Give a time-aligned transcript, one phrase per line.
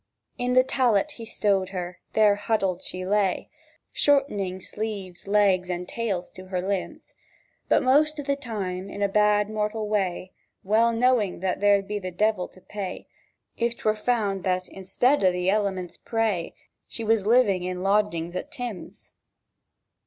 [0.39, 3.51] In the tallet he stowed her; there huddied she lay,
[3.91, 7.13] Shortening sleeves, legs, and tails to her limbs;
[7.69, 10.31] But most o' the time in a mortal bad way,
[10.63, 13.05] Well knowing that there'd be the divel to pay
[13.57, 16.55] If 'twere found that, instead o' the elements' prey,
[16.87, 19.13] She was living in lodgings at Tim's.